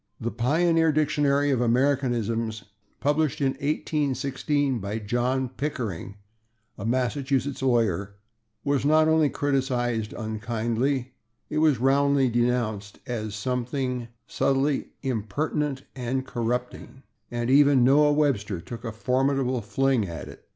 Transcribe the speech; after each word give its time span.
The 0.19 0.31
pioneer 0.31 0.91
dictionary 0.91 1.51
of 1.51 1.61
Americanisms, 1.61 2.63
published 2.99 3.39
in 3.39 3.49
1816 3.51 4.79
by 4.79 4.97
John 4.97 5.47
Pickering, 5.47 6.15
a 6.75 6.83
Massachusetts 6.87 7.61
lawyer, 7.61 8.15
was 8.63 8.83
not 8.83 9.07
only 9.07 9.29
criticized 9.29 10.11
unkindly; 10.13 11.13
it 11.51 11.59
was 11.59 11.77
roundly 11.77 12.29
denounced 12.29 12.97
as 13.05 13.35
something 13.35 14.07
subtly 14.25 14.87
impertinent 15.03 15.83
and 15.95 16.25
corrupting, 16.25 17.03
and 17.29 17.51
even 17.51 17.83
Noah 17.83 18.13
Webster 18.13 18.59
took 18.59 18.83
a 18.83 18.91
formidable 18.91 19.61
fling 19.61 20.07
at 20.07 20.27
it. 20.27 20.47